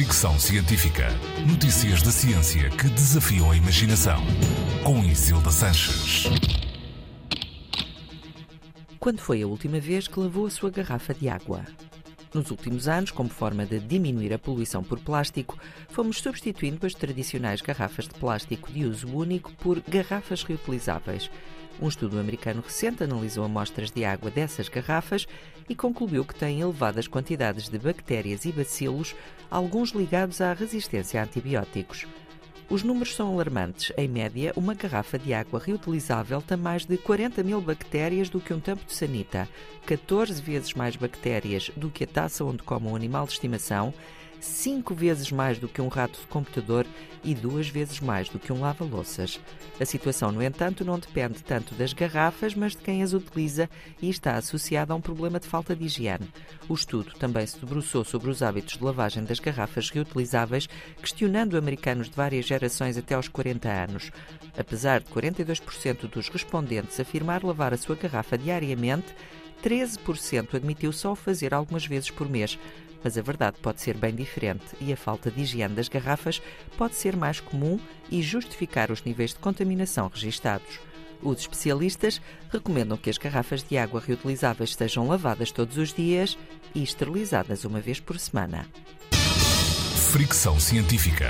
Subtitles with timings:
[0.00, 1.08] Fricção Científica.
[1.46, 4.18] Notícias da ciência que desafiam a imaginação.
[4.82, 6.24] Com Isilda Sanches.
[8.98, 11.66] Quando foi a última vez que lavou a sua garrafa de água?
[12.32, 15.58] Nos últimos anos, como forma de diminuir a poluição por plástico,
[15.90, 21.30] fomos substituindo as tradicionais garrafas de plástico de uso único por garrafas reutilizáveis.
[21.80, 25.26] Um estudo americano recente analisou amostras de água dessas garrafas
[25.66, 29.16] e concluiu que têm elevadas quantidades de bactérias e bacilos,
[29.50, 32.06] alguns ligados à resistência a antibióticos.
[32.68, 33.92] Os números são alarmantes.
[33.96, 38.52] Em média, uma garrafa de água reutilizável tem mais de 40 mil bactérias do que
[38.52, 39.48] um tampo de sanita,
[39.86, 43.92] 14 vezes mais bactérias do que a taça onde come um animal de estimação
[44.40, 46.86] cinco vezes mais do que um rato de computador
[47.22, 49.40] e duas vezes mais do que um lava-louças.
[49.78, 53.68] A situação, no entanto, não depende tanto das garrafas, mas de quem as utiliza
[54.00, 56.28] e está associada a um problema de falta de higiene.
[56.68, 60.68] O estudo também se debruçou sobre os hábitos de lavagem das garrafas reutilizáveis,
[61.00, 64.10] questionando americanos de várias gerações até aos 40 anos.
[64.58, 69.14] Apesar de 42% dos respondentes afirmar lavar a sua garrafa diariamente,
[69.62, 72.58] 13% admitiu só fazer algumas vezes por mês.
[73.02, 76.42] Mas a verdade pode ser bem diferente e a falta de higiene das garrafas
[76.76, 77.78] pode ser mais comum
[78.10, 80.80] e justificar os níveis de contaminação registados.
[81.22, 86.38] Os especialistas recomendam que as garrafas de água reutilizáveis sejam lavadas todos os dias
[86.74, 88.66] e esterilizadas uma vez por semana.
[90.10, 91.28] Fricção científica.